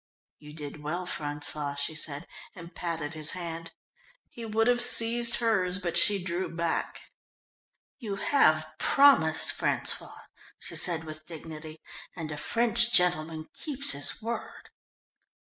"You 0.39 0.53
did 0.55 0.81
well, 0.81 1.05
François," 1.05 1.77
she 1.77 1.93
said, 1.93 2.25
and 2.55 2.73
patted 2.73 3.13
his 3.13 3.33
hand. 3.37 3.71
He 4.31 4.43
would 4.45 4.65
have 4.65 4.81
seized 4.81 5.35
hers, 5.35 5.77
but 5.77 5.95
she 5.95 6.19
drew 6.23 6.49
back. 6.49 7.11
"You 7.99 8.15
have 8.15 8.65
promised, 8.79 9.51
François," 9.51 10.23
she 10.57 10.75
said 10.75 11.03
with 11.03 11.27
dignity, 11.27 11.77
"and 12.15 12.31
a 12.31 12.37
French 12.37 12.91
gentleman 12.91 13.45
keeps 13.53 13.91
his 13.91 14.19
word." 14.23 14.71